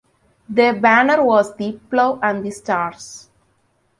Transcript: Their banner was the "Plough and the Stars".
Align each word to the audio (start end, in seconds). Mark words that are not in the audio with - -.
Their 0.49 0.73
banner 0.73 1.23
was 1.23 1.55
the 1.57 1.73
"Plough 1.91 2.17
and 2.23 2.43
the 2.43 2.49
Stars". 2.49 3.29